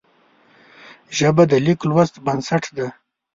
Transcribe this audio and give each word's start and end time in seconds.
ژبه 1.17 1.43
د 1.51 1.53
لیک 1.65 1.79
لوست 1.89 2.15
بنسټ 2.25 2.63
ده 2.77 2.87